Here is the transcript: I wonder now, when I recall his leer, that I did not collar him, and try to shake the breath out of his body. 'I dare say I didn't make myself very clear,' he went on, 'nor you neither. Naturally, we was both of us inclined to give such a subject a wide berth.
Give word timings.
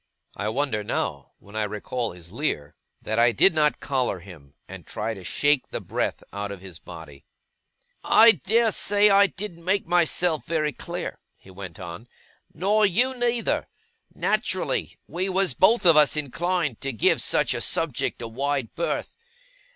I 0.35 0.49
wonder 0.49 0.83
now, 0.83 1.33
when 1.37 1.55
I 1.55 1.61
recall 1.61 2.11
his 2.13 2.31
leer, 2.31 2.73
that 3.03 3.19
I 3.19 3.31
did 3.31 3.53
not 3.53 3.79
collar 3.79 4.17
him, 4.17 4.55
and 4.67 4.83
try 4.83 5.13
to 5.13 5.23
shake 5.23 5.67
the 5.67 5.79
breath 5.79 6.23
out 6.33 6.51
of 6.51 6.59
his 6.59 6.79
body. 6.79 7.27
'I 8.03 8.31
dare 8.43 8.71
say 8.71 9.11
I 9.11 9.27
didn't 9.27 9.63
make 9.63 9.85
myself 9.85 10.43
very 10.47 10.73
clear,' 10.73 11.19
he 11.37 11.51
went 11.51 11.79
on, 11.79 12.07
'nor 12.51 12.83
you 12.83 13.13
neither. 13.13 13.67
Naturally, 14.11 14.97
we 15.05 15.29
was 15.29 15.53
both 15.53 15.85
of 15.85 15.95
us 15.95 16.17
inclined 16.17 16.81
to 16.81 16.91
give 16.91 17.21
such 17.21 17.53
a 17.53 17.61
subject 17.61 18.23
a 18.23 18.27
wide 18.27 18.73
berth. 18.73 19.15